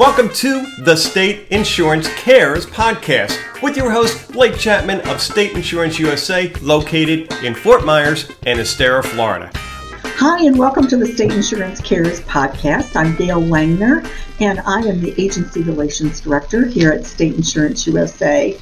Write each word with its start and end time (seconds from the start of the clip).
Welcome 0.00 0.30
to 0.36 0.64
the 0.78 0.96
State 0.96 1.48
Insurance 1.48 2.08
Cares 2.14 2.64
podcast 2.64 3.36
with 3.62 3.76
your 3.76 3.90
host, 3.90 4.32
Blake 4.32 4.56
Chapman 4.56 5.06
of 5.06 5.20
State 5.20 5.52
Insurance 5.52 5.98
USA, 5.98 6.50
located 6.62 7.30
in 7.44 7.54
Fort 7.54 7.84
Myers 7.84 8.32
and 8.46 8.58
Estero, 8.58 9.02
Florida. 9.02 9.50
Hi, 9.54 10.42
and 10.46 10.58
welcome 10.58 10.88
to 10.88 10.96
the 10.96 11.04
State 11.04 11.32
Insurance 11.32 11.82
Cares 11.82 12.22
podcast. 12.22 12.96
I'm 12.96 13.14
Gail 13.14 13.42
Langner, 13.42 14.10
and 14.40 14.60
I 14.60 14.80
am 14.80 15.02
the 15.02 15.14
Agency 15.22 15.60
Relations 15.64 16.22
Director 16.22 16.64
here 16.64 16.92
at 16.92 17.04
State 17.04 17.34
Insurance 17.34 17.86
USA. 17.86 18.58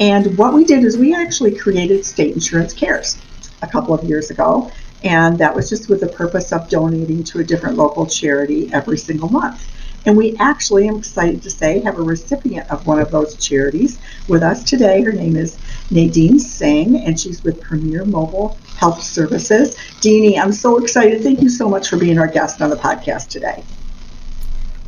And 0.00 0.36
what 0.36 0.54
we 0.54 0.64
did 0.64 0.82
is 0.82 0.98
we 0.98 1.14
actually 1.14 1.56
created 1.56 2.04
State 2.04 2.34
Insurance 2.34 2.72
Cares 2.72 3.16
a 3.62 3.68
couple 3.68 3.94
of 3.94 4.02
years 4.02 4.30
ago, 4.32 4.72
and 5.04 5.38
that 5.38 5.54
was 5.54 5.68
just 5.68 5.88
with 5.88 6.00
the 6.00 6.08
purpose 6.08 6.50
of 6.52 6.68
donating 6.68 7.22
to 7.22 7.38
a 7.38 7.44
different 7.44 7.76
local 7.76 8.06
charity 8.06 8.68
every 8.72 8.98
single 8.98 9.28
month. 9.28 9.68
And 10.06 10.16
we 10.16 10.36
actually, 10.38 10.88
I'm 10.88 10.96
excited 10.96 11.42
to 11.42 11.50
say, 11.50 11.80
have 11.80 11.98
a 11.98 12.02
recipient 12.02 12.70
of 12.70 12.86
one 12.86 13.00
of 13.00 13.10
those 13.10 13.36
charities 13.36 13.98
with 14.28 14.42
us 14.42 14.64
today. 14.64 15.02
Her 15.02 15.12
name 15.12 15.36
is 15.36 15.58
Nadine 15.90 16.38
Singh, 16.38 17.04
and 17.04 17.18
she's 17.20 17.44
with 17.44 17.60
Premier 17.60 18.04
Mobile 18.04 18.56
Health 18.78 19.02
Services. 19.02 19.76
Deanie, 20.00 20.38
I'm 20.38 20.52
so 20.52 20.78
excited. 20.78 21.22
Thank 21.22 21.42
you 21.42 21.50
so 21.50 21.68
much 21.68 21.88
for 21.88 21.98
being 21.98 22.18
our 22.18 22.28
guest 22.28 22.62
on 22.62 22.70
the 22.70 22.76
podcast 22.76 23.28
today. 23.28 23.62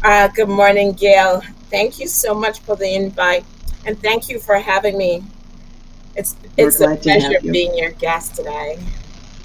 Uh, 0.02 0.28
good 0.28 0.48
morning, 0.48 0.92
Gail. 0.92 1.42
Thank 1.70 2.00
you 2.00 2.08
so 2.08 2.34
much 2.34 2.60
for 2.60 2.74
the 2.74 2.94
invite, 2.94 3.44
and 3.86 4.00
thank 4.00 4.28
you 4.28 4.40
for 4.40 4.58
having 4.58 4.98
me. 4.98 5.22
It's 6.16 6.36
it's 6.56 6.80
a 6.80 6.96
pleasure 6.96 7.40
being 7.40 7.76
your 7.76 7.92
guest 7.92 8.34
today. 8.34 8.78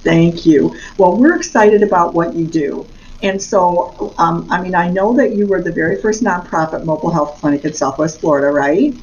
Thank 0.03 0.45
you. 0.45 0.77
Well, 0.97 1.17
we're 1.17 1.35
excited 1.35 1.83
about 1.83 2.13
what 2.13 2.33
you 2.33 2.47
do. 2.47 2.87
And 3.23 3.41
so, 3.41 4.13
um, 4.17 4.47
I 4.51 4.61
mean, 4.61 4.75
I 4.75 4.89
know 4.89 5.15
that 5.15 5.35
you 5.35 5.47
were 5.47 5.61
the 5.61 5.71
very 5.71 5.99
first 5.99 6.23
nonprofit 6.23 6.85
mobile 6.85 7.09
health 7.09 7.39
clinic 7.39 7.65
in 7.65 7.73
Southwest 7.73 8.19
Florida, 8.19 8.47
right? 8.47 8.93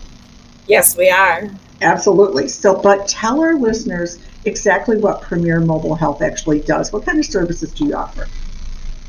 Yes, 0.68 0.96
we 0.96 1.10
are. 1.10 1.51
Absolutely. 1.82 2.48
So, 2.48 2.80
but 2.80 3.09
tell 3.09 3.40
our 3.40 3.54
listeners 3.54 4.18
exactly 4.45 4.96
what 4.96 5.21
Premier 5.21 5.60
Mobile 5.60 5.95
Health 5.95 6.23
actually 6.23 6.60
does. 6.60 6.93
What 6.93 7.04
kind 7.04 7.18
of 7.18 7.24
services 7.24 7.73
do 7.73 7.87
you 7.87 7.95
offer? 7.95 8.29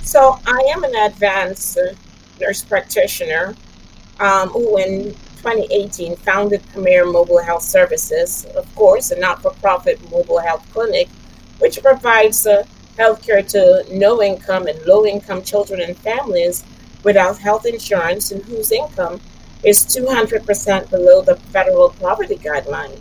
So, 0.01 0.39
I 0.45 0.59
am 0.73 0.83
an 0.83 0.95
advanced 0.95 1.77
nurse 2.39 2.63
practitioner 2.63 3.55
um, 4.19 4.49
who, 4.49 4.77
in 4.77 5.13
2018, 5.37 6.15
founded 6.17 6.61
Premier 6.73 7.05
Mobile 7.05 7.41
Health 7.41 7.63
Services, 7.63 8.45
of 8.55 8.73
course, 8.75 9.11
a 9.11 9.19
not 9.19 9.41
for 9.41 9.51
profit 9.51 9.99
mobile 10.11 10.39
health 10.39 10.65
clinic, 10.73 11.07
which 11.59 11.81
provides 11.81 12.45
uh, 12.47 12.65
healthcare 12.97 13.47
to 13.51 13.85
no 13.93 14.21
income 14.21 14.67
and 14.67 14.81
low 14.85 15.05
income 15.05 15.43
children 15.43 15.81
and 15.81 15.97
families 15.97 16.63
without 17.03 17.37
health 17.37 17.65
insurance 17.65 18.31
and 18.31 18.43
whose 18.45 18.71
income 18.71 19.21
is 19.63 19.85
200% 19.85 20.89
below 20.89 21.21
the 21.21 21.35
federal 21.35 21.89
poverty 21.89 22.35
guideline. 22.35 22.99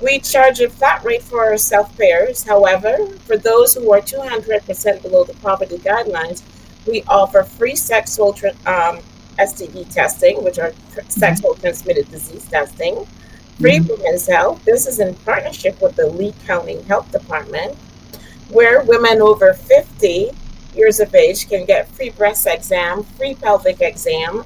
We 0.00 0.20
charge 0.20 0.60
a 0.60 0.70
flat 0.70 1.02
rate 1.04 1.22
for 1.22 1.44
our 1.44 1.56
self 1.56 1.96
payers. 1.98 2.44
However, 2.44 3.06
for 3.26 3.36
those 3.36 3.74
who 3.74 3.92
are 3.92 4.00
200% 4.00 5.02
below 5.02 5.24
the 5.24 5.34
poverty 5.34 5.78
guidelines, 5.78 6.42
we 6.86 7.02
offer 7.08 7.42
free 7.42 7.74
sexual 7.74 8.30
um, 8.66 9.00
STD 9.38 9.92
testing, 9.92 10.42
which 10.44 10.58
are 10.58 10.72
sexual 11.08 11.54
transmitted 11.54 12.08
disease 12.10 12.46
testing, 12.46 13.06
free 13.60 13.78
mm-hmm. 13.78 13.88
women's 13.88 14.26
health. 14.28 14.64
This 14.64 14.86
is 14.86 15.00
in 15.00 15.14
partnership 15.16 15.80
with 15.82 15.96
the 15.96 16.06
Lee 16.06 16.34
County 16.46 16.80
Health 16.82 17.10
Department 17.10 17.76
where 18.48 18.82
women 18.82 19.20
over 19.20 19.52
50 19.52 20.30
years 20.74 21.00
of 21.00 21.14
age 21.14 21.48
can 21.48 21.64
get 21.64 21.88
free 21.88 22.10
breast 22.10 22.46
exam, 22.46 23.02
free 23.02 23.34
pelvic 23.34 23.80
exam, 23.80 24.44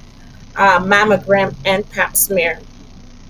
uh, 0.56 0.80
mammogram, 0.80 1.54
and 1.64 1.88
pap 1.90 2.16
smear. 2.16 2.60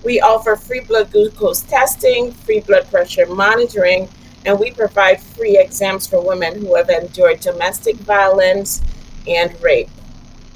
We 0.03 0.19
offer 0.19 0.55
free 0.55 0.81
blood 0.81 1.11
glucose 1.11 1.61
testing, 1.61 2.33
free 2.33 2.59
blood 2.59 2.89
pressure 2.89 3.25
monitoring, 3.25 4.09
and 4.45 4.59
we 4.59 4.71
provide 4.71 5.21
free 5.21 5.57
exams 5.57 6.07
for 6.07 6.21
women 6.21 6.61
who 6.61 6.75
have 6.75 6.89
endured 6.89 7.39
domestic 7.39 7.95
violence 7.97 8.81
and 9.27 9.59
rape. 9.61 9.89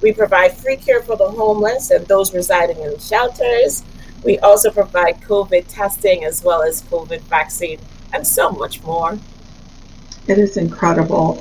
We 0.02 0.12
provide 0.12 0.56
free 0.58 0.78
care 0.78 1.02
for 1.02 1.16
the 1.16 1.30
homeless 1.30 1.90
and 1.92 2.06
those 2.08 2.34
residing 2.34 2.80
in 2.82 3.00
shelters. 3.00 3.84
We 4.24 4.38
also 4.40 4.70
provide 4.70 5.22
COVID 5.22 5.68
testing 5.68 6.26
as 6.26 6.44
well 6.44 6.62
as 6.62 6.84
COVID 6.84 7.22
vaccine 7.22 7.80
and 8.14 8.28
so 8.28 8.52
much 8.52 8.84
more. 8.84 9.18
It 10.28 10.38
is 10.38 10.58
incredible 10.58 11.36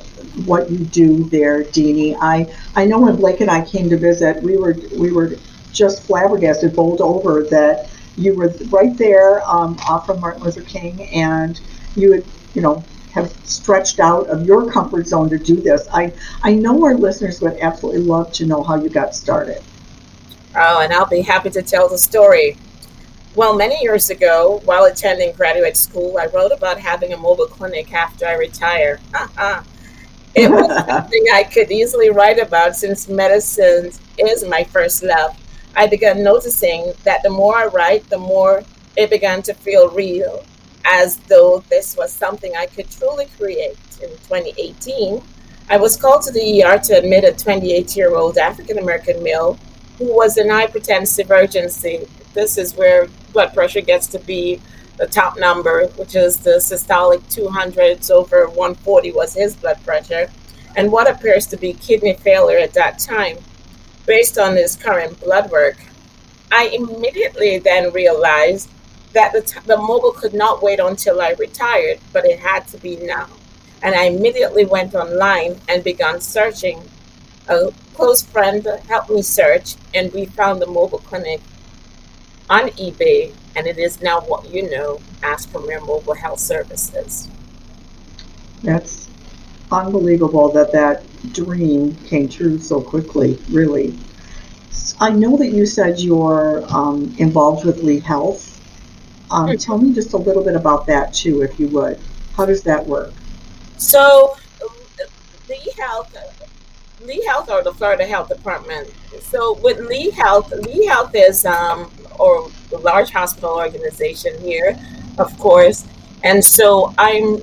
what 0.45 0.71
you 0.71 0.79
do 0.79 1.25
there, 1.25 1.65
Deanie. 1.65 2.17
I, 2.21 2.53
I 2.75 2.85
know 2.85 3.01
when 3.01 3.17
Blake 3.17 3.41
and 3.41 3.51
I 3.51 3.65
came 3.65 3.89
to 3.91 3.97
visit, 3.97 4.43
we 4.43 4.57
were 4.57 4.77
we 4.97 5.13
were 5.13 5.37
just 5.73 6.03
flabbergasted, 6.05 6.75
bowled 6.75 7.01
over 7.01 7.45
that 7.45 7.89
you 8.17 8.35
were 8.35 8.53
right 8.71 8.97
there 8.97 9.43
um, 9.49 9.77
off 9.89 10.09
of 10.09 10.21
Martin 10.21 10.43
Luther 10.43 10.63
King, 10.63 11.03
and 11.09 11.61
you 11.95 12.11
would 12.11 12.27
you 12.55 12.63
know 12.63 12.85
have 13.13 13.33
stretched 13.45 13.99
out 13.99 14.27
of 14.29 14.47
your 14.47 14.71
comfort 14.71 15.07
zone 15.07 15.31
to 15.31 15.39
do 15.39 15.57
this. 15.57 15.89
I 15.93 16.13
I 16.43 16.55
know 16.55 16.85
our 16.85 16.95
listeners 16.95 17.41
would 17.41 17.59
absolutely 17.59 18.03
love 18.03 18.33
to 18.35 18.47
know 18.47 18.63
how 18.63 18.77
you 18.77 18.89
got 18.89 19.15
started. 19.15 19.63
Oh, 20.55 20.81
and 20.81 20.93
I'll 20.93 21.07
be 21.07 21.23
happy 21.23 21.51
to 21.51 21.63
tell 21.63 21.89
the 21.89 21.99
story. 21.99 22.57
Well, 23.37 23.55
many 23.55 23.79
years 23.83 24.09
ago, 24.09 24.63
while 24.65 24.85
attending 24.85 25.33
graduate 25.33 25.77
school, 25.77 26.17
I 26.17 26.25
wrote 26.25 26.53
about 26.53 26.81
having 26.81 27.13
a 27.13 27.19
mobile 27.19 27.45
clinic 27.45 27.93
after 27.93 28.27
I 28.27 28.33
retire. 28.33 28.99
it 30.35 30.51
was 30.51 30.87
something 30.89 31.27
I 31.35 31.43
could 31.43 31.71
easily 31.71 32.09
write 32.09 32.39
about 32.39 32.77
since 32.77 33.09
medicine 33.09 33.93
is 34.19 34.49
my 34.49 34.65
first 34.65 35.03
love. 35.03 35.37
I 35.77 35.87
began 35.87 36.25
noticing 36.25 36.95
that 37.05 37.23
the 37.23 37.29
more 37.29 37.55
I 37.55 37.67
write, 37.67 38.09
the 38.09 38.17
more 38.17 38.63
it 38.97 39.11
began 39.11 39.43
to 39.43 39.53
feel 39.53 39.91
real, 39.91 40.43
as 40.87 41.19
though 41.29 41.63
this 41.69 41.95
was 41.95 42.11
something 42.15 42.57
I 42.57 42.65
could 42.65 42.91
truly 42.91 43.27
create. 43.37 43.77
In 44.03 44.09
2018, 44.09 45.23
I 45.69 45.77
was 45.77 45.99
called 45.99 46.23
to 46.23 46.33
the 46.33 46.65
ER 46.65 46.79
to 46.79 46.95
admit 46.95 47.25
a 47.25 47.33
28 47.33 47.97
year 47.97 48.17
old 48.17 48.39
African 48.39 48.79
American 48.79 49.23
male 49.23 49.59
who 49.99 50.17
was 50.17 50.39
in 50.39 50.47
hypertensive 50.47 51.31
urgency. 51.31 52.09
This 52.37 52.59
is 52.59 52.77
where 52.77 53.09
blood 53.33 53.55
pressure 53.55 53.81
gets 53.81 54.09
to 54.09 54.19
be 54.19 54.61
the 54.99 55.07
top 55.07 55.39
number, 55.39 55.87
which 55.97 56.15
is 56.15 56.37
the 56.37 56.59
systolic 56.59 57.23
200s 57.35 58.11
over 58.11 58.47
140 58.51 59.13
was 59.13 59.33
his 59.33 59.57
blood 59.57 59.83
pressure, 59.87 60.31
and 60.77 60.93
what 60.93 61.11
appears 61.11 61.47
to 61.47 61.57
be 61.57 61.73
kidney 61.73 62.13
failure 62.13 62.59
at 62.59 62.75
that 62.75 62.99
time. 62.99 63.39
Based 64.05 64.37
on 64.37 64.55
his 64.55 64.77
current 64.77 65.19
blood 65.19 65.51
work, 65.51 65.79
I 66.53 66.67
immediately 66.75 67.59
then 67.59 67.91
realized 67.95 68.69
that 69.15 69.33
the, 69.33 69.41
t- 69.41 69.59
the 69.65 69.79
mobile 69.79 70.13
could 70.13 70.35
not 70.35 70.63
wait 70.63 70.79
until 70.79 71.23
I 71.23 71.31
retired, 71.39 72.01
but 72.13 72.27
it 72.27 72.39
had 72.39 72.69
to 72.69 72.77
be 72.77 72.97
now. 72.97 73.29
And 73.83 73.95
I 73.95 74.05
immediately 74.05 74.67
went 74.67 74.95
online 74.95 75.59
and 75.71 75.83
began 75.83 76.21
searching. 76.21 76.83
A 77.49 77.73
close 77.95 78.23
friend 78.23 78.67
helped 78.89 79.09
me 79.09 79.23
search, 79.23 79.77
and 79.95 80.13
we 80.13 80.27
found 80.27 80.61
the 80.61 80.67
mobile 80.67 80.99
clinic 80.99 81.41
on 82.49 82.69
eBay, 82.71 83.35
and 83.55 83.67
it 83.67 83.79
is 83.79 84.01
now 84.03 84.21
what 84.21 84.49
you 84.51 84.71
know 84.71 85.01
as 85.23 85.47
Premier 85.47 85.81
Mobile 85.81 86.15
Health 86.15 86.41
Services. 86.41 87.29
That's 88.63 89.09
unbelievable 89.71 90.51
that 90.53 90.73
that 90.73 91.05
dream 91.33 91.95
came 92.07 92.29
true 92.29 92.59
so 92.59 92.81
quickly, 92.81 93.39
really. 93.51 93.99
I 95.01 95.11
know 95.11 95.37
that 95.37 95.49
you 95.49 95.67
said 95.67 95.99
you're 95.99 96.65
um, 96.73 97.15
involved 97.19 97.67
with 97.67 97.83
Lee 97.83 98.01
Health. 98.01 98.53
Um, 99.31 99.49
mm-hmm. 99.49 99.57
Tell 99.57 99.79
me 99.79 99.93
just 99.93 100.13
a 100.13 100.17
little 100.17 100.45
bit 100.45 100.55
about 100.55 100.87
that 100.87 101.13
too, 101.13 101.43
if 101.43 101.59
you 101.59 101.69
would. 101.69 101.99
How 102.37 102.47
does 102.47 102.63
that 102.63 102.87
work? 102.87 103.13
So, 103.79 104.37
Lee 105.49 105.73
Health, 105.79 106.17
Lee 107.05 107.25
Health 107.27 107.51
or 107.51 107.63
the 107.63 107.73
Florida 107.73 108.07
Health 108.07 108.29
Department. 108.29 108.93
So, 109.21 109.55
with 109.61 109.81
Lee 109.81 110.11
Health, 110.11 110.53
Lee 110.53 110.87
Health 110.87 111.11
is 111.15 111.45
um, 111.45 111.91
or 112.19 112.51
a 112.73 112.79
large 112.79 113.11
hospital 113.11 113.51
organization 113.51 114.39
here, 114.41 114.79
of 115.19 115.37
course. 115.39 115.87
And 116.23 116.45
so 116.45 116.95
I'm 116.99 117.39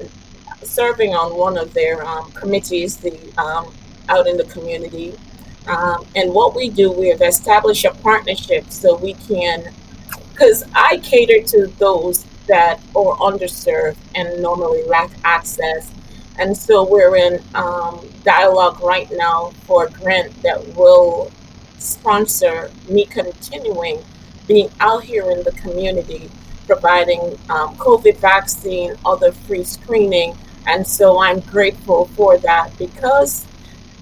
serving 0.64 1.14
on 1.14 1.38
one 1.38 1.58
of 1.58 1.74
their 1.74 2.04
um, 2.06 2.32
committees 2.32 2.98
the, 2.98 3.14
um, 3.38 3.74
out 4.10 4.28
in 4.28 4.38
the 4.38 4.46
community. 4.46 5.14
Um, 5.68 6.06
and 6.16 6.34
what 6.34 6.56
we 6.56 6.70
do, 6.70 6.92
we 6.92 7.08
have 7.10 7.22
established 7.22 7.86
a 7.86 7.92
partnership 7.92 8.70
so 8.70 8.96
we 8.96 9.14
can, 9.14 9.74
because 10.32 10.64
I 10.74 10.98
cater 10.98 11.42
to 11.48 11.68
those 11.78 12.26
that 12.48 12.80
are 12.96 13.16
underserved 13.18 13.96
and 14.16 14.42
normally 14.42 14.84
lack 14.84 15.12
access. 15.24 15.92
And 16.38 16.58
so 16.58 16.84
we're 16.84 17.16
in 17.16 17.42
um, 17.54 18.06
dialogue 18.24 18.82
right 18.82 19.10
now 19.12 19.52
for 19.66 19.86
a 19.86 19.92
grant 19.92 20.42
that 20.42 20.76
will 20.76 21.32
sponsor 21.78 22.72
me 22.90 23.06
continuing 23.06 24.04
being 24.48 24.70
out 24.80 25.04
here 25.04 25.30
in 25.32 25.44
the 25.44 25.52
community, 25.52 26.30
providing 26.68 27.20
um, 27.50 27.76
COVID 27.78 28.18
vaccine, 28.18 28.96
other 29.06 29.32
free 29.32 29.64
screening. 29.64 30.38
And 30.68 30.86
so 30.88 31.22
I'm 31.22 31.42
grateful 31.42 32.06
for 32.16 32.38
that 32.40 32.78
because 32.78 33.46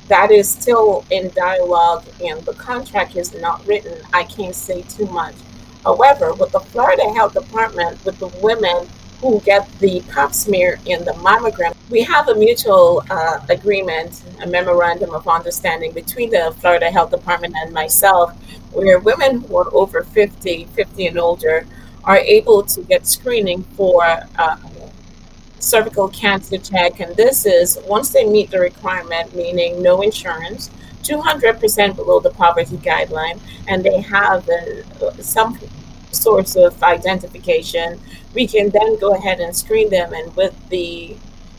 that 0.08 0.30
is 0.30 0.50
still 0.50 1.06
in 1.10 1.30
dialogue 1.30 2.06
and 2.24 2.42
the 2.42 2.54
contract 2.54 3.16
is 3.16 3.34
not 3.40 3.66
written. 3.66 3.98
I 4.14 4.24
can't 4.26 4.56
say 4.56 4.82
too 4.84 5.06
much. 5.08 5.36
However, 5.84 6.34
with 6.34 6.52
the 6.52 6.60
Florida 6.60 7.12
Health 7.14 7.34
Department, 7.34 8.04
with 8.06 8.20
the 8.20 8.28
women 8.44 8.88
who 9.22 9.40
get 9.42 9.68
the 9.80 10.02
pap 10.10 10.34
smear 10.34 10.80
and 10.90 11.06
the 11.06 11.14
mammogram, 11.14 11.74
we 11.90 12.02
have 12.04 12.28
a 12.28 12.36
mutual 12.36 13.04
uh, 13.10 13.40
agreement, 13.50 14.22
a 14.42 14.48
memorandum 14.48 15.12
of 15.14 15.28
understanding 15.28 15.92
between 15.92 16.30
the 16.30 16.54
Florida 16.60 16.92
Health 16.92 17.12
Department 17.12 17.56
and 17.58 17.74
myself, 17.74 18.36
where 18.74 19.00
women 19.00 19.42
who 19.42 19.58
are 19.58 19.74
over 19.74 20.04
50, 20.04 20.66
50 20.66 21.08
and 21.08 21.20
older, 21.20 21.66
are 22.04 22.18
able 22.18 22.64
to 22.64 22.82
get 22.82 23.06
screening 23.06 23.64
for 23.76 24.04
uh, 24.38 24.58
cervical 25.60 26.10
cancer 26.10 26.58
check. 26.58 27.00
And 27.00 27.16
this 27.16 27.46
is 27.46 27.78
once 27.88 28.10
they 28.10 28.26
meet 28.26 28.50
the 28.52 28.60
requirement, 28.60 29.36
meaning 29.36 29.82
no 29.82 30.02
insurance, 30.02 30.70
200% 31.04 31.96
below 31.96 32.20
the 32.20 32.32
poverty 32.32 32.78
guideline, 32.78 33.40
and 33.68 33.84
they 33.84 34.02
have 34.02 34.48
uh, 34.50 35.12
some 35.22 35.58
source 36.12 36.56
of 36.56 36.82
identification, 36.84 38.00
we 38.34 38.48
can 38.48 38.70
then 38.70 39.00
go 39.00 39.16
ahead 39.16 39.40
and 39.40 39.56
screen 39.56 39.90
them. 39.90 40.14
And 40.14 40.36
with 40.36 40.56
the 40.70 41.16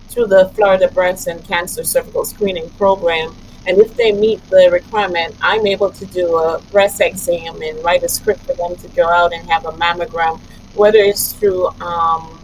through 0.09 0.27
the 0.27 0.51
Florida 0.51 0.89
Breast 0.89 1.27
and 1.27 1.43
Cancer 1.45 1.83
Cervical 1.85 2.27
Screening 2.27 2.69
Program, 2.71 3.35
and 3.67 3.79
if 3.79 3.97
they 3.97 4.13
meet 4.13 4.45
the 4.51 4.69
requirement, 4.73 5.37
I'm 5.41 5.67
able 5.67 5.91
to 5.91 6.07
do 6.07 6.37
a 6.37 6.61
breast 6.73 7.01
exam 7.01 7.63
and 7.63 7.83
write 7.85 8.03
a 8.03 8.09
script 8.09 8.41
for 8.41 8.55
them 8.55 8.75
to 8.77 8.89
go 8.89 9.09
out 9.09 9.33
and 9.33 9.49
have 9.49 9.67
a 9.67 9.73
mammogram, 9.73 10.41
whether 10.75 10.99
it's 10.99 11.33
through 11.33 11.69
um, 11.81 12.41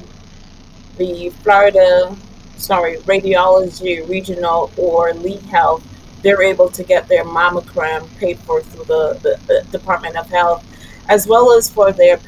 the 0.96 1.30
Florida, 1.42 2.14
sorry, 2.56 2.98
Radiology 2.98 4.08
Regional 4.08 4.70
or 4.76 5.12
Lee 5.14 5.38
Health, 5.50 5.84
they're 6.22 6.42
able 6.42 6.68
to 6.70 6.84
get 6.84 7.08
their 7.08 7.24
mammogram 7.24 8.08
paid 8.18 8.38
for 8.40 8.60
through 8.60 8.84
the, 8.84 9.18
the, 9.22 9.40
the 9.46 9.78
Department 9.78 10.16
of 10.16 10.28
Health, 10.28 10.64
as 11.08 11.26
well 11.26 11.56
as 11.56 11.68
for 11.68 11.90
their, 11.90 12.20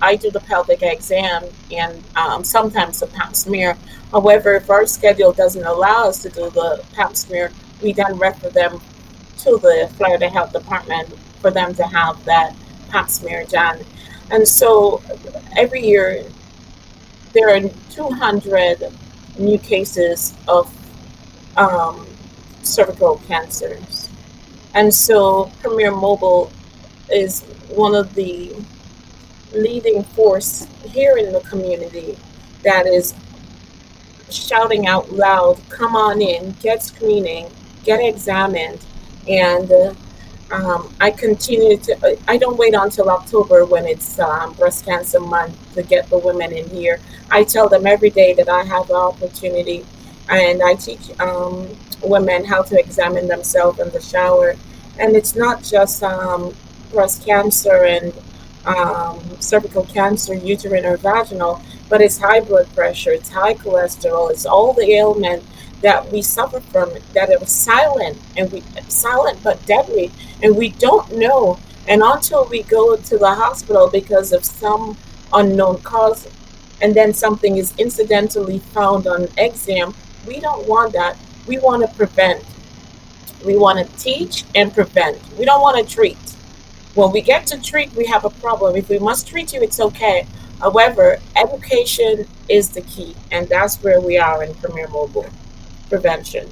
I 0.00 0.16
do 0.16 0.30
the 0.30 0.40
pelvic 0.40 0.82
exam 0.82 1.44
and 1.70 2.02
um, 2.16 2.44
sometimes 2.44 3.00
the 3.00 3.08
pap 3.08 3.34
smear. 3.34 3.76
However, 4.10 4.54
if 4.54 4.70
our 4.70 4.86
schedule 4.86 5.32
doesn't 5.32 5.64
allow 5.64 6.08
us 6.08 6.22
to 6.22 6.30
do 6.30 6.48
the 6.50 6.82
pap 6.94 7.16
smear, 7.16 7.50
we 7.82 7.92
then 7.92 8.18
refer 8.18 8.50
them 8.50 8.80
to 9.38 9.58
the 9.58 9.90
Florida 9.96 10.28
Health 10.28 10.52
Department 10.52 11.08
for 11.40 11.50
them 11.50 11.74
to 11.74 11.84
have 11.84 12.24
that 12.24 12.54
pap 12.90 13.08
smear 13.08 13.44
done. 13.44 13.80
And 14.30 14.46
so 14.46 15.02
every 15.56 15.82
year 15.82 16.24
there 17.32 17.54
are 17.54 17.68
200 17.90 18.92
new 19.38 19.58
cases 19.58 20.34
of 20.48 20.72
um, 21.56 22.06
cervical 22.62 23.20
cancers. 23.28 24.08
And 24.74 24.92
so 24.92 25.50
Premier 25.60 25.90
Mobile 25.90 26.50
is 27.10 27.42
one 27.68 27.94
of 27.94 28.14
the 28.14 28.54
leading 29.52 30.02
force 30.02 30.66
here 30.84 31.16
in 31.16 31.32
the 31.32 31.40
community 31.40 32.18
that 32.62 32.86
is 32.86 33.14
shouting 34.30 34.86
out 34.86 35.10
loud, 35.12 35.58
come 35.70 35.96
on 35.96 36.20
in, 36.20 36.54
get 36.60 36.82
screening, 36.82 37.50
get 37.84 38.00
examined. 38.00 38.84
And 39.28 39.70
um, 40.50 40.94
I 41.00 41.10
continue 41.10 41.76
to, 41.78 42.18
I 42.26 42.38
don't 42.38 42.56
wait 42.56 42.74
until 42.74 43.10
October 43.10 43.64
when 43.64 43.86
it's 43.86 44.18
um, 44.18 44.54
breast 44.54 44.84
cancer 44.84 45.20
month 45.20 45.74
to 45.74 45.82
get 45.82 46.08
the 46.08 46.18
women 46.18 46.52
in 46.52 46.68
here. 46.70 47.00
I 47.30 47.44
tell 47.44 47.68
them 47.68 47.86
every 47.86 48.10
day 48.10 48.32
that 48.34 48.48
I 48.48 48.64
have 48.64 48.88
the 48.88 48.94
opportunity 48.94 49.84
and 50.30 50.62
I 50.62 50.74
teach 50.74 51.18
um, 51.20 51.68
women 52.02 52.44
how 52.44 52.62
to 52.62 52.78
examine 52.78 53.28
themselves 53.28 53.78
in 53.78 53.90
the 53.90 54.00
shower. 54.00 54.56
And 54.98 55.14
it's 55.14 55.36
not 55.36 55.62
just 55.62 56.02
um, 56.02 56.54
breast 56.90 57.24
cancer 57.24 57.84
and 57.84 58.12
um, 58.64 59.20
cervical 59.40 59.84
cancer, 59.84 60.34
uterine 60.34 60.84
or 60.84 60.96
vaginal, 60.96 61.62
but 61.88 62.00
it's 62.00 62.18
high 62.18 62.40
blood 62.40 62.68
pressure, 62.74 63.12
it's 63.12 63.30
high 63.30 63.54
cholesterol, 63.54 64.30
it's 64.30 64.44
all 64.44 64.72
the 64.74 64.92
ailment 64.92 65.42
that 65.82 66.10
we 66.10 66.22
suffer 66.22 66.60
from 66.60 66.92
that 67.14 67.30
it 67.30 67.40
was 67.40 67.50
silent 67.50 68.18
and 68.36 68.50
we 68.52 68.62
silent 68.88 69.42
but 69.42 69.64
deadly 69.66 70.10
and 70.42 70.56
we 70.56 70.70
don't 70.70 71.16
know. 71.16 71.58
And 71.86 72.02
until 72.02 72.44
we 72.44 72.62
go 72.64 72.96
to 72.96 73.18
the 73.18 73.34
hospital 73.34 73.88
because 73.88 74.32
of 74.32 74.44
some 74.44 74.96
unknown 75.32 75.78
cause 75.82 76.28
and 76.80 76.94
then 76.94 77.12
something 77.14 77.56
is 77.56 77.74
incidentally 77.78 78.58
found 78.58 79.06
on 79.06 79.28
exam 79.36 79.94
we 80.26 80.40
don't 80.40 80.66
want 80.68 80.92
that. 80.92 81.16
We 81.46 81.58
want 81.58 81.88
to 81.88 81.96
prevent. 81.96 82.44
We 83.44 83.56
want 83.56 83.78
to 83.78 83.96
teach 83.96 84.44
and 84.54 84.72
prevent. 84.74 85.18
We 85.38 85.44
don't 85.44 85.62
want 85.62 85.78
to 85.86 85.94
treat. 85.94 86.18
When 86.94 87.12
we 87.12 87.20
get 87.22 87.46
to 87.48 87.62
treat 87.62 87.94
we 87.94 88.06
have 88.06 88.24
a 88.24 88.30
problem. 88.30 88.76
If 88.76 88.88
we 88.88 88.98
must 88.98 89.28
treat 89.28 89.52
you 89.52 89.62
it's 89.62 89.80
okay. 89.80 90.26
However 90.60 91.18
education 91.36 92.26
is 92.48 92.70
the 92.70 92.80
key 92.82 93.14
and 93.30 93.48
that's 93.48 93.76
where 93.82 94.00
we 94.00 94.18
are 94.18 94.42
in 94.42 94.54
premier 94.54 94.88
mobile 94.88 95.30
prevention. 95.88 96.48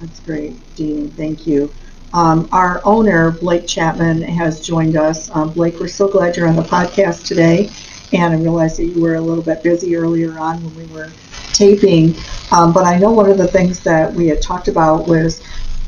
That's 0.00 0.20
great, 0.20 0.54
Jeannie. 0.76 1.08
Thank 1.08 1.46
you. 1.46 1.72
Um, 2.12 2.48
our 2.52 2.82
owner, 2.84 3.30
Blake 3.30 3.66
Chapman, 3.66 4.20
has 4.22 4.60
joined 4.60 4.96
us. 4.96 5.30
Um, 5.34 5.52
Blake, 5.52 5.80
we're 5.80 5.88
so 5.88 6.08
glad 6.08 6.36
you're 6.36 6.48
on 6.48 6.56
the 6.56 6.62
podcast 6.62 7.26
today. 7.26 7.70
And 8.12 8.34
I 8.34 8.36
realized 8.36 8.76
that 8.78 8.84
you 8.84 9.00
were 9.00 9.14
a 9.14 9.20
little 9.20 9.42
bit 9.42 9.62
busy 9.62 9.96
earlier 9.96 10.38
on 10.38 10.62
when 10.62 10.74
we 10.76 10.94
were 10.94 11.10
taping. 11.52 12.14
Um, 12.50 12.72
but 12.72 12.84
I 12.84 12.98
know 12.98 13.12
one 13.12 13.30
of 13.30 13.38
the 13.38 13.46
things 13.46 13.80
that 13.80 14.12
we 14.12 14.26
had 14.28 14.42
talked 14.42 14.68
about 14.68 15.08
was 15.08 15.42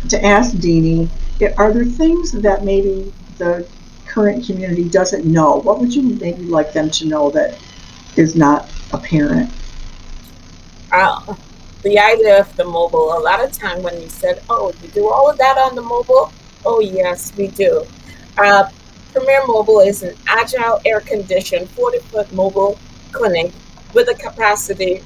to 0.09 0.25
ask 0.25 0.55
Deanie, 0.57 1.09
are 1.59 1.73
there 1.73 1.85
things 1.85 2.33
that 2.33 2.65
maybe 2.65 3.13
the 3.39 3.69
current 4.07 4.47
community 4.47 4.89
doesn't 4.89 5.27
know? 5.27 5.57
What 5.57 5.81
would 5.81 5.95
you 5.95 6.03
maybe 6.03 6.45
like 6.45 6.73
them 6.73 6.91
to 6.93 7.07
know 7.07 7.31
that 7.31 7.59
is 8.17 8.35
not 8.35 8.71
apparent? 8.93 9.51
Uh, 10.93 11.35
the 11.85 11.99
idea 11.99 12.41
of 12.41 12.57
the 12.57 12.65
mobile, 12.65 13.17
a 13.17 13.21
lot 13.21 13.45
of 13.45 13.53
time 13.53 13.83
when 13.83 14.01
you 14.01 14.09
said, 14.09 14.43
oh, 14.49 14.73
you 14.83 14.89
do 14.89 15.09
all 15.09 15.31
of 15.31 15.37
that 15.39 15.59
on 15.59 15.77
the 15.77 15.83
mobile? 15.83 16.33
Oh, 16.65 16.81
yes, 16.81 17.33
we 17.37 17.49
do. 17.49 17.87
Uh, 18.39 18.69
Premier 19.13 19.47
Mobile 19.47 19.81
is 19.81 20.03
an 20.03 20.17
agile, 20.27 20.81
air 20.85 21.01
conditioned, 21.01 21.69
40 21.71 21.99
foot 21.99 22.33
mobile 22.33 22.79
clinic 23.13 23.53
with 23.93 24.09
a 24.09 24.15
capacity 24.15 25.05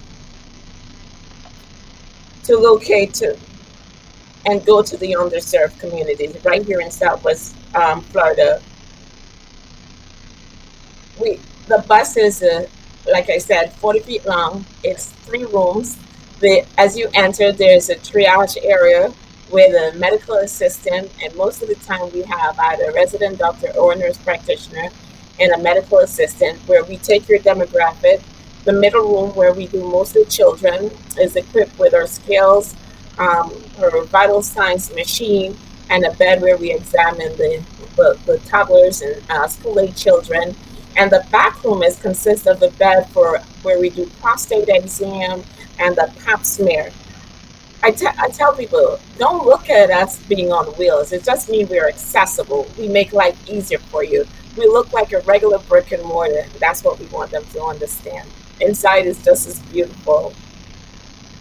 to 2.44 2.56
locate 2.56 3.12
to 3.14 3.36
and 4.46 4.64
go 4.64 4.80
to 4.80 4.96
the 4.96 5.12
underserved 5.12 5.78
communities 5.78 6.34
right 6.44 6.64
here 6.64 6.80
in 6.80 6.90
Southwest 6.90 7.56
um, 7.74 8.00
Florida. 8.02 8.62
We 11.20 11.40
the 11.66 11.84
bus 11.86 12.16
is, 12.16 12.42
uh, 12.42 12.66
like 13.12 13.28
I 13.28 13.36
said, 13.36 13.74
40 13.74 14.00
feet 14.00 14.24
long. 14.24 14.64
It's 14.82 15.10
three 15.26 15.44
rooms 15.44 15.98
the, 16.40 16.64
as 16.78 16.96
you 16.96 17.08
enter, 17.14 17.52
there's 17.52 17.90
a 17.90 17.96
triage 17.96 18.56
area 18.62 19.12
with 19.50 19.74
a 19.74 19.96
medical 19.98 20.36
assistant, 20.36 21.10
and 21.22 21.34
most 21.36 21.62
of 21.62 21.68
the 21.68 21.74
time 21.76 22.10
we 22.12 22.22
have 22.22 22.58
either 22.58 22.90
a 22.90 22.92
resident 22.92 23.38
doctor 23.38 23.70
or 23.76 23.92
a 23.92 23.96
nurse 23.96 24.18
practitioner 24.18 24.88
and 25.40 25.52
a 25.52 25.58
medical 25.58 25.98
assistant 25.98 26.58
where 26.68 26.84
we 26.84 26.96
take 26.98 27.28
your 27.28 27.38
demographic. 27.38 28.22
The 28.64 28.72
middle 28.72 29.08
room 29.08 29.34
where 29.34 29.52
we 29.52 29.66
do 29.66 29.82
most 29.88 30.16
of 30.16 30.24
the 30.26 30.30
children 30.30 30.90
is 31.18 31.36
equipped 31.36 31.78
with 31.78 31.94
our 31.94 32.06
scales, 32.06 32.74
um, 33.18 33.52
our 33.78 34.04
vital 34.04 34.42
signs 34.42 34.94
machine, 34.94 35.56
and 35.90 36.04
a 36.04 36.12
bed 36.12 36.42
where 36.42 36.56
we 36.56 36.72
examine 36.72 37.36
the, 37.36 37.62
the, 37.96 38.18
the 38.26 38.38
toddlers 38.40 39.00
and 39.00 39.22
uh, 39.30 39.46
school 39.48 39.80
age 39.80 39.96
children. 39.96 40.54
And 40.96 41.10
the 41.10 41.24
back 41.30 41.62
room 41.64 41.82
is 41.82 42.00
consists 42.00 42.46
of 42.46 42.60
the 42.60 42.70
bed 42.72 43.08
for 43.10 43.38
where 43.62 43.78
we 43.78 43.90
do 43.90 44.06
prostate 44.20 44.68
exam, 44.68 45.42
and 45.78 45.94
the 45.96 46.12
pap 46.24 46.44
smear. 46.44 46.90
I, 47.82 47.94
I 48.18 48.28
tell 48.30 48.54
people, 48.54 48.98
don't 49.18 49.46
look 49.46 49.70
at 49.70 49.90
us 49.90 50.20
being 50.24 50.50
on 50.52 50.66
wheels. 50.76 51.12
It 51.12 51.22
just 51.24 51.48
means 51.48 51.70
we're 51.70 51.88
accessible. 51.88 52.66
We 52.76 52.88
make 52.88 53.12
life 53.12 53.38
easier 53.48 53.78
for 53.78 54.02
you. 54.02 54.26
We 54.56 54.66
look 54.66 54.92
like 54.92 55.12
a 55.12 55.20
regular 55.20 55.58
brick 55.58 55.92
and 55.92 56.02
mortar. 56.02 56.44
That's 56.58 56.82
what 56.82 56.98
we 56.98 57.06
want 57.06 57.30
them 57.30 57.44
to 57.52 57.62
understand. 57.62 58.28
Inside 58.60 59.06
is 59.06 59.24
just 59.24 59.46
as 59.46 59.60
beautiful. 59.60 60.34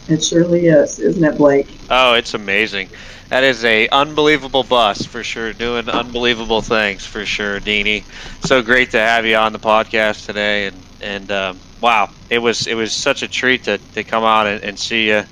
It 0.08 0.24
surely 0.24 0.68
is, 0.68 1.00
isn't 1.00 1.24
it, 1.24 1.38
Blake? 1.38 1.80
Oh, 1.90 2.14
it's 2.14 2.34
amazing. 2.34 2.92
That 3.30 3.44
is 3.44 3.64
a 3.66 3.88
unbelievable 3.90 4.64
bus 4.64 5.06
for 5.06 5.24
sure, 5.24 5.54
doing 5.54 5.90
unbelievable 5.90 6.62
things 6.62 7.06
for 7.06 7.26
sure, 7.26 7.60
Deanie. 7.60 8.06
So 8.42 8.62
great 8.62 8.92
to 8.92 9.00
have 9.00 9.26
you 9.26 9.36
on 9.36 9.52
the 9.54 9.60
podcast 9.60 10.26
today, 10.26 10.68
and 10.68 10.86
and 11.02 11.32
um, 11.32 11.62
wow, 11.82 12.10
it 12.30 12.40
was 12.40 12.68
it 12.68 12.76
was 12.76 12.94
such 12.94 13.22
a 13.24 13.28
treat 13.28 13.64
to, 13.66 13.80
to 13.94 14.04
come 14.04 14.24
out 14.24 14.48
and, 14.48 14.64
and 14.64 14.80
see 14.80 15.08
you. 15.10 15.24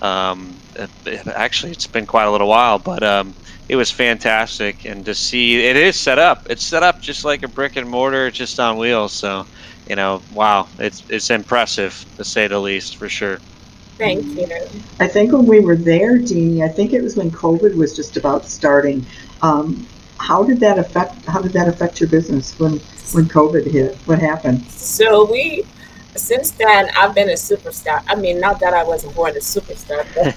Um, 0.00 0.62
actually, 1.34 1.72
it's 1.72 1.86
been 1.86 2.06
quite 2.06 2.24
a 2.24 2.30
little 2.30 2.48
while, 2.48 2.78
but 2.78 3.02
um, 3.02 3.36
it 3.68 3.76
was 3.76 3.90
fantastic, 3.90 4.84
and 4.84 5.04
to 5.06 5.14
see 5.14 5.64
it 5.64 5.76
is 5.76 5.98
set 5.98 6.18
up. 6.18 6.46
It's 6.50 6.64
set 6.64 6.82
up 6.82 7.00
just 7.00 7.24
like 7.24 7.42
a 7.42 7.48
brick 7.48 7.76
and 7.76 7.88
mortar, 7.88 8.30
just 8.30 8.58
on 8.58 8.76
wheels. 8.78 9.14
So, 9.14 9.46
you 9.86 9.96
know, 9.96 10.24
wow, 10.30 10.68
it's 10.78 11.04
it's 11.08 11.30
impressive 11.30 12.04
to 12.16 12.24
say 12.24 12.48
the 12.48 12.58
least, 12.58 12.96
for 12.96 13.08
sure. 13.08 13.40
Thank 13.96 14.24
you. 14.26 14.48
I 14.98 15.06
think 15.06 15.32
when 15.32 15.46
we 15.46 15.60
were 15.60 15.76
there, 15.76 16.18
Deanie, 16.18 16.64
I 16.64 16.68
think 16.68 16.92
it 16.92 17.02
was 17.02 17.16
when 17.16 17.30
COVID 17.30 17.76
was 17.76 17.94
just 17.94 18.16
about 18.16 18.44
starting. 18.44 19.06
Um, 19.40 19.86
how 20.18 20.42
did 20.42 20.58
that 20.60 20.78
affect? 20.78 21.24
How 21.26 21.40
did 21.40 21.52
that 21.52 21.68
affect 21.68 22.00
your 22.00 22.08
business 22.08 22.58
when 22.58 22.72
when 23.12 23.26
COVID 23.26 23.66
hit? 23.66 23.96
What 24.06 24.18
happened? 24.18 24.64
So 24.64 25.30
we, 25.30 25.64
since 26.16 26.50
then, 26.52 26.88
I've 26.96 27.14
been 27.14 27.28
a 27.28 27.34
superstar. 27.34 28.02
I 28.08 28.16
mean, 28.16 28.40
not 28.40 28.58
that 28.60 28.74
I 28.74 28.82
wasn't 28.82 29.14
born 29.14 29.32
a 29.32 29.40
superstar, 29.40 30.04
but 30.14 30.34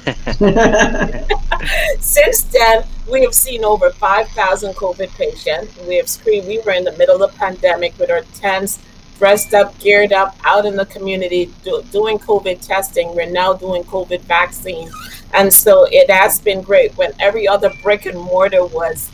since 2.01 2.43
then, 2.43 2.83
we 3.09 3.21
have 3.21 3.33
seen 3.33 3.63
over 3.63 3.89
5,000 3.91 4.73
COVID 4.73 5.09
patients. 5.15 5.77
We 5.87 5.95
have 5.95 6.09
screened, 6.09 6.47
we 6.47 6.59
were 6.59 6.73
in 6.73 6.83
the 6.83 6.95
middle 6.97 7.21
of 7.23 7.31
the 7.31 7.37
pandemic 7.37 7.97
with 7.97 8.11
our 8.11 8.21
tents 8.35 8.79
dressed 9.17 9.53
up, 9.53 9.77
geared 9.79 10.13
up, 10.13 10.37
out 10.43 10.65
in 10.65 10.75
the 10.75 10.85
community 10.85 11.51
do, 11.63 11.83
doing 11.91 12.19
COVID 12.19 12.65
testing. 12.65 13.15
We're 13.15 13.29
now 13.29 13.53
doing 13.53 13.83
COVID 13.83 14.21
vaccine. 14.21 14.89
And 15.33 15.53
so 15.53 15.87
it 15.91 16.09
has 16.09 16.39
been 16.39 16.61
great 16.61 16.95
when 16.97 17.11
every 17.19 17.47
other 17.47 17.71
brick 17.83 18.05
and 18.05 18.19
mortar 18.19 18.65
was 18.65 19.11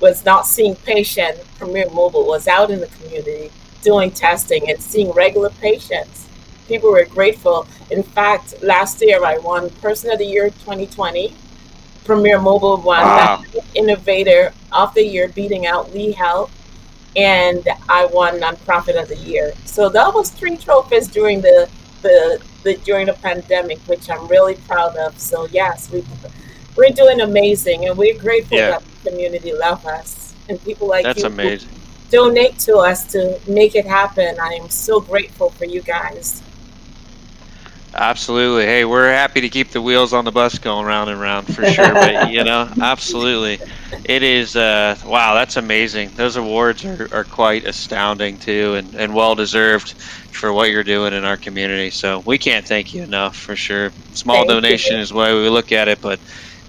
was 0.00 0.24
not 0.24 0.46
seeing 0.46 0.74
patient, 0.74 1.38
Premier 1.58 1.86
Mobile 1.90 2.26
was 2.26 2.48
out 2.48 2.70
in 2.70 2.80
the 2.80 2.86
community 2.86 3.50
doing 3.82 4.10
testing 4.10 4.70
and 4.70 4.80
seeing 4.80 5.10
regular 5.12 5.50
patients. 5.50 6.26
People 6.68 6.90
were 6.90 7.04
grateful. 7.04 7.66
In 7.90 8.02
fact, 8.02 8.62
last 8.62 9.02
year 9.02 9.22
I 9.22 9.36
won 9.38 9.68
Person 9.82 10.10
of 10.10 10.18
the 10.18 10.24
Year 10.24 10.48
2020. 10.48 11.34
Premier 12.04 12.40
Mobile 12.40 12.78
won 12.78 13.02
wow. 13.02 13.42
Innovator 13.74 14.54
of 14.72 14.94
the 14.94 15.04
Year, 15.04 15.28
beating 15.28 15.66
out 15.66 15.92
Lee 15.92 16.12
Health 16.12 16.50
and 17.16 17.66
I 17.88 18.06
won 18.06 18.40
nonprofit 18.40 19.00
of 19.00 19.08
the 19.08 19.16
year. 19.16 19.52
So 19.64 19.88
that 19.88 20.14
was 20.14 20.30
three 20.30 20.56
trophies 20.56 21.08
during 21.08 21.40
the 21.40 21.68
the, 22.02 22.42
the 22.64 22.76
during 22.78 23.06
the 23.06 23.12
pandemic, 23.14 23.78
which 23.80 24.08
I'm 24.10 24.26
really 24.28 24.54
proud 24.54 24.96
of. 24.96 25.18
So 25.18 25.46
yes, 25.46 25.90
we 25.90 26.04
we're 26.76 26.90
doing 26.90 27.20
amazing, 27.20 27.86
and 27.86 27.98
we're 27.98 28.18
grateful 28.18 28.56
yeah. 28.56 28.70
that 28.70 28.82
the 29.02 29.10
community 29.10 29.52
love 29.52 29.84
us 29.86 30.20
and 30.50 30.62
people 30.64 30.88
like 30.88 31.04
that's 31.04 31.20
you 31.20 31.26
amazing. 31.26 31.70
Donate 32.10 32.58
to 32.60 32.76
us 32.76 33.04
to 33.12 33.38
make 33.46 33.76
it 33.76 33.86
happen. 33.86 34.36
I 34.40 34.58
am 34.60 34.68
so 34.68 35.00
grateful 35.00 35.50
for 35.50 35.64
you 35.64 35.80
guys. 35.80 36.42
Absolutely. 37.92 38.66
Hey, 38.66 38.84
we're 38.84 39.10
happy 39.10 39.40
to 39.40 39.48
keep 39.48 39.70
the 39.70 39.82
wheels 39.82 40.12
on 40.12 40.24
the 40.24 40.30
bus 40.30 40.58
going 40.58 40.86
round 40.86 41.10
and 41.10 41.20
round 41.20 41.52
for 41.52 41.66
sure. 41.66 41.92
but 41.92 42.30
you 42.32 42.44
know, 42.44 42.72
absolutely, 42.80 43.58
it 44.04 44.22
is. 44.22 44.54
Uh, 44.54 44.96
wow, 45.04 45.34
that's 45.34 45.56
amazing. 45.56 46.10
Those 46.10 46.36
awards 46.36 46.84
are, 46.84 47.08
are 47.12 47.24
quite 47.24 47.64
astounding 47.64 48.38
too, 48.38 48.74
and, 48.74 48.94
and 48.94 49.12
well 49.12 49.34
deserved 49.34 49.92
for 49.92 50.52
what 50.52 50.70
you're 50.70 50.84
doing 50.84 51.12
in 51.12 51.24
our 51.24 51.36
community. 51.36 51.90
So 51.90 52.20
we 52.20 52.38
can't 52.38 52.64
thank 52.64 52.94
you 52.94 53.02
enough 53.02 53.36
for 53.36 53.56
sure. 53.56 53.90
Small 54.12 54.36
thank 54.36 54.50
donation 54.50 54.96
you. 54.96 55.02
is 55.02 55.08
the 55.08 55.16
way 55.16 55.34
we 55.34 55.48
look 55.48 55.72
at 55.72 55.88
it, 55.88 56.00
but 56.00 56.20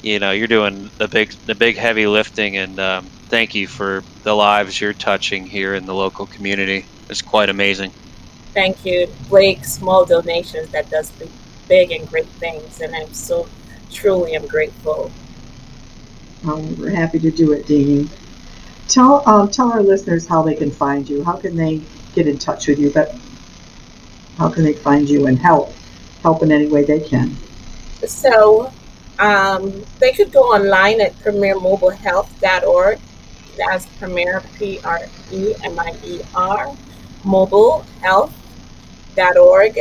you 0.02 0.18
know, 0.18 0.32
you're 0.32 0.48
doing 0.48 0.90
the 0.98 1.08
big 1.08 1.30
the 1.46 1.54
big 1.54 1.78
heavy 1.78 2.08
lifting, 2.08 2.58
and 2.58 2.80
um, 2.80 3.06
thank 3.06 3.54
you 3.54 3.68
for 3.68 4.04
the 4.24 4.34
lives 4.34 4.82
you're 4.82 4.94
touching 4.94 5.46
here 5.46 5.76
in 5.76 5.86
the 5.86 5.94
local 5.94 6.26
community. 6.26 6.88
It's 7.10 7.22
quite 7.22 7.50
amazing 7.50 7.92
thank 8.54 8.86
you, 8.86 9.08
Blake. 9.30 9.66
Small 9.66 10.06
donations 10.06 10.70
that 10.72 10.90
does 10.90 11.12
big 11.68 11.92
and 11.92 12.08
great 12.10 12.28
things, 12.28 12.82
and 12.82 12.96
I'm 12.96 13.14
so 13.14 13.48
truly 13.92 14.36
am 14.36 14.48
grateful. 14.48 15.12
Um, 16.44 16.78
we're 16.78 16.90
happy 16.90 17.20
to 17.20 17.32
do 17.32 17.52
it, 17.54 17.66
Deanie. 17.66 18.10
Tell 18.88 19.28
um, 19.30 19.50
tell 19.50 19.72
our 19.72 19.82
listeners 19.82 20.28
how 20.28 20.42
they 20.42 20.56
can 20.56 20.72
find 20.72 21.08
you. 21.08 21.24
How 21.24 21.38
can 21.38 21.56
they 21.56 21.82
get 22.14 22.28
in 22.28 22.38
touch 22.38 22.68
with 22.68 22.80
you? 22.80 22.92
But 22.92 23.16
how 24.38 24.50
can 24.50 24.64
they 24.64 24.74
find 24.74 25.10
you 25.10 25.28
and 25.28 25.38
help 25.38 25.74
help 26.24 26.44
in 26.44 26.52
any 26.52 26.68
way 26.68 26.84
they 26.84 27.00
can? 27.00 27.36
So 28.06 28.72
um, 29.20 29.86
they 30.00 30.12
could 30.12 30.32
go 30.32 30.44
online 30.44 31.00
at 31.00 31.14
premiermobilehealth.org. 31.20 33.00
That's 33.58 33.86
Premier 33.98 34.42
P 34.58 34.80
R 34.84 35.00
E 35.32 35.54
M 35.64 35.80
I 35.80 35.96
E 36.04 36.22
R 36.34 36.76
mobile 37.24 37.86
health 38.02 38.34
org, 39.38 39.78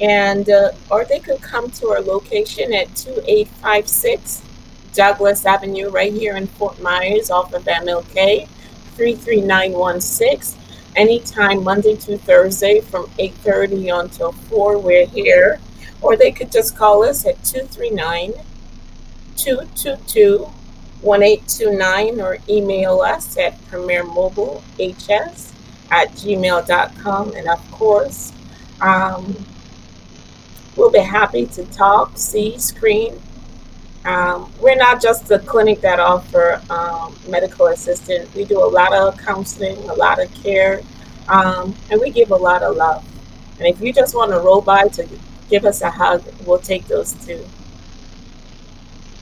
and 0.00 0.48
uh, 0.48 0.70
or 0.90 1.04
they 1.04 1.20
could 1.20 1.40
come 1.42 1.70
to 1.70 1.88
our 1.88 2.00
location 2.00 2.72
at 2.72 2.94
2856 2.96 4.42
Douglas 4.92 5.46
Avenue 5.46 5.88
right 5.90 6.12
here 6.12 6.36
in 6.36 6.46
Fort 6.46 6.80
Myers 6.80 7.30
off 7.30 7.52
of 7.54 7.64
MLK 7.64 8.48
33916 8.96 10.60
anytime 10.96 11.62
Monday 11.62 11.96
to 11.96 12.18
Thursday 12.18 12.80
from 12.80 13.06
8:30 13.18 14.00
until 14.00 14.32
4 14.32 14.78
we're 14.78 15.06
here. 15.06 15.60
Or 16.02 16.16
they 16.16 16.32
could 16.32 16.50
just 16.50 16.76
call 16.76 17.04
us 17.04 17.26
at 17.26 17.44
239 17.44 18.32
222 19.36 20.50
1829 21.02 22.20
or 22.20 22.38
email 22.48 23.00
us 23.00 23.36
at 23.38 23.60
premiermobilehs 23.70 25.52
at 25.90 26.10
gmail.com. 26.12 27.34
And 27.34 27.48
of 27.48 27.70
course, 27.72 28.32
um, 28.80 29.36
we'll 30.76 30.90
be 30.90 31.00
happy 31.00 31.46
to 31.46 31.64
talk, 31.66 32.16
see, 32.16 32.58
screen. 32.58 33.20
Um, 34.04 34.50
we're 34.60 34.76
not 34.76 35.02
just 35.02 35.30
a 35.30 35.38
clinic 35.38 35.82
that 35.82 36.00
offer 36.00 36.62
um, 36.70 37.14
medical 37.28 37.66
assistance. 37.66 38.34
We 38.34 38.44
do 38.44 38.58
a 38.58 38.64
lot 38.64 38.94
of 38.94 39.18
counseling, 39.18 39.76
a 39.90 39.94
lot 39.94 40.22
of 40.22 40.32
care, 40.42 40.80
um, 41.28 41.74
and 41.90 42.00
we 42.00 42.10
give 42.10 42.30
a 42.30 42.36
lot 42.36 42.62
of 42.62 42.76
love. 42.76 43.04
And 43.58 43.68
if 43.68 43.80
you 43.80 43.92
just 43.92 44.14
want 44.14 44.30
to 44.30 44.38
roll 44.38 44.62
by 44.62 44.88
to 44.88 45.06
give 45.50 45.66
us 45.66 45.82
a 45.82 45.90
hug, 45.90 46.24
we'll 46.46 46.58
take 46.58 46.86
those 46.86 47.12
too. 47.26 47.44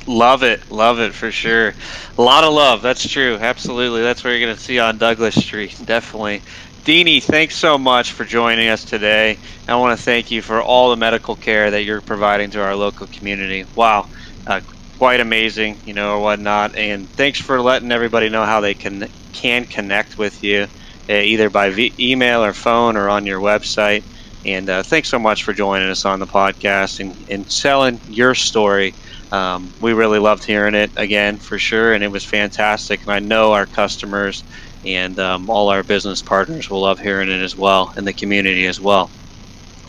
Love 0.08 0.42
it, 0.42 0.70
love 0.70 1.00
it 1.00 1.12
for 1.12 1.30
sure. 1.30 1.74
A 2.16 2.22
lot 2.22 2.42
of 2.42 2.54
love. 2.54 2.80
That's 2.80 3.06
true. 3.06 3.36
Absolutely. 3.38 4.00
That's 4.00 4.24
what 4.24 4.30
you're 4.30 4.40
going 4.40 4.56
to 4.56 4.60
see 4.60 4.78
on 4.78 4.96
Douglas 4.96 5.34
Street. 5.34 5.78
Definitely. 5.84 6.40
Deanie, 6.82 7.22
thanks 7.22 7.54
so 7.54 7.76
much 7.76 8.12
for 8.12 8.24
joining 8.24 8.68
us 8.68 8.86
today. 8.86 9.38
I 9.68 9.76
want 9.76 9.98
to 9.98 10.02
thank 10.02 10.30
you 10.30 10.40
for 10.40 10.62
all 10.62 10.88
the 10.88 10.96
medical 10.96 11.36
care 11.36 11.70
that 11.70 11.82
you're 11.82 12.00
providing 12.00 12.48
to 12.52 12.62
our 12.62 12.74
local 12.74 13.06
community. 13.06 13.66
Wow, 13.74 14.06
uh, 14.46 14.62
quite 14.96 15.20
amazing, 15.20 15.76
you 15.84 15.92
know, 15.92 16.14
or 16.14 16.20
whatnot. 16.22 16.74
And 16.74 17.06
thanks 17.10 17.38
for 17.38 17.60
letting 17.60 17.92
everybody 17.92 18.30
know 18.30 18.46
how 18.46 18.62
they 18.62 18.72
can 18.72 19.08
can 19.34 19.66
connect 19.66 20.16
with 20.16 20.42
you, 20.42 20.68
uh, 21.10 21.12
either 21.12 21.50
by 21.50 21.68
v- 21.68 21.92
email 22.00 22.42
or 22.42 22.54
phone 22.54 22.96
or 22.96 23.10
on 23.10 23.26
your 23.26 23.40
website. 23.40 24.04
And 24.46 24.70
uh, 24.70 24.82
thanks 24.82 25.10
so 25.10 25.18
much 25.18 25.44
for 25.44 25.52
joining 25.52 25.90
us 25.90 26.06
on 26.06 26.18
the 26.18 26.26
podcast 26.26 27.00
and, 27.00 27.14
and 27.28 27.52
selling 27.52 28.00
your 28.08 28.34
story 28.34 28.94
um, 29.30 29.74
we 29.80 29.92
really 29.92 30.18
loved 30.18 30.44
hearing 30.44 30.74
it 30.74 30.92
again 30.96 31.38
for 31.38 31.58
sure, 31.58 31.92
and 31.92 32.02
it 32.02 32.08
was 32.08 32.24
fantastic. 32.24 33.02
And 33.02 33.12
I 33.12 33.18
know 33.20 33.52
our 33.52 33.66
customers 33.66 34.44
and 34.84 35.18
um, 35.18 35.50
all 35.50 35.68
our 35.68 35.82
business 35.82 36.22
partners 36.22 36.70
will 36.70 36.82
love 36.82 36.98
hearing 36.98 37.28
it 37.28 37.42
as 37.42 37.56
well, 37.56 37.92
and 37.96 38.06
the 38.06 38.12
community 38.12 38.66
as 38.66 38.80
well. 38.80 39.12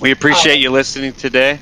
We 0.02 0.12
appreciate 0.12 0.60
you 0.60 0.72
listening 0.72 1.14
today, 1.14 1.62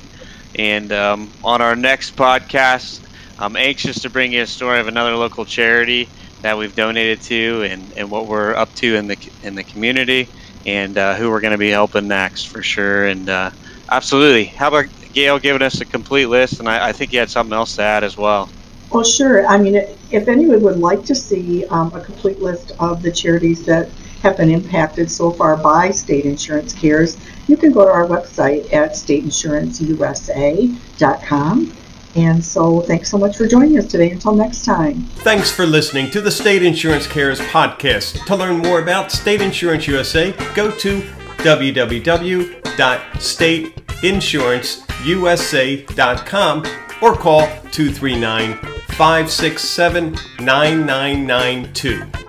and 0.54 0.92
um, 0.92 1.34
on 1.42 1.60
our 1.60 1.76
next 1.76 2.16
podcast, 2.16 3.00
I'm 3.38 3.56
anxious 3.56 4.00
to 4.02 4.10
bring 4.10 4.32
you 4.32 4.42
a 4.42 4.46
story 4.46 4.80
of 4.80 4.88
another 4.88 5.16
local 5.16 5.44
charity 5.44 6.10
that 6.42 6.56
we've 6.56 6.74
donated 6.74 7.20
to, 7.22 7.62
and, 7.62 7.92
and 7.96 8.10
what 8.10 8.26
we're 8.26 8.54
up 8.54 8.74
to 8.76 8.96
in 8.96 9.06
the 9.08 9.16
in 9.42 9.54
the 9.54 9.64
community, 9.64 10.30
and 10.64 10.96
uh, 10.98 11.14
who 11.16 11.30
we're 11.30 11.40
going 11.40 11.52
to 11.52 11.58
be 11.58 11.70
helping 11.70 12.08
next 12.08 12.44
for 12.48 12.62
sure. 12.62 13.06
And 13.06 13.28
uh, 13.28 13.50
absolutely, 13.90 14.46
how 14.46 14.68
about 14.68 14.86
Gail 15.12 15.38
giving 15.38 15.62
us 15.62 15.80
a 15.80 15.84
complete 15.84 16.26
list, 16.26 16.58
and 16.60 16.68
I, 16.68 16.88
I, 16.88 16.92
think 16.92 17.12
you 17.12 17.18
had 17.18 17.30
something 17.30 17.52
else 17.52 17.76
to 17.76 17.82
add 17.82 18.04
as 18.04 18.16
well. 18.16 18.48
Well, 18.90 19.04
sure. 19.04 19.46
I 19.46 19.58
mean, 19.58 19.76
if 20.10 20.28
anyone 20.28 20.62
would 20.62 20.78
like 20.78 21.04
to 21.06 21.14
see 21.14 21.66
um, 21.66 21.94
a 21.94 22.00
complete 22.00 22.40
list 22.40 22.72
of 22.78 23.02
the 23.02 23.12
charities 23.12 23.64
that 23.66 23.90
have 24.22 24.36
been 24.36 24.50
impacted 24.50 25.10
so 25.10 25.30
far 25.30 25.56
by 25.56 25.90
state 25.90 26.24
insurance 26.24 26.72
cares, 26.72 27.18
you 27.46 27.56
can 27.56 27.72
go 27.72 27.84
to 27.84 27.90
our 27.90 28.06
website 28.06 28.72
at 28.72 28.92
stateinsuranceusa.com. 28.92 31.74
And 32.14 32.44
so, 32.44 32.80
thanks 32.80 33.10
so 33.10 33.18
much 33.18 33.36
for 33.36 33.46
joining 33.46 33.76
us 33.78 33.86
today. 33.86 34.10
Until 34.10 34.34
next 34.34 34.64
time. 34.64 35.02
Thanks 35.18 35.50
for 35.50 35.66
listening 35.66 36.10
to 36.10 36.22
the 36.22 36.30
State 36.30 36.62
Insurance 36.62 37.06
Cares 37.06 37.38
podcast. 37.40 38.24
To 38.26 38.34
learn 38.34 38.56
more 38.58 38.80
about 38.80 39.12
State 39.12 39.42
Insurance 39.42 39.86
USA, 39.86 40.32
go 40.54 40.70
to 40.70 41.02
www.stateinsuranceusa.com 45.04 46.58
or 47.00 47.14
call 47.14 47.40
239 47.70 48.54
567 48.90 50.16
9992. 50.40 52.27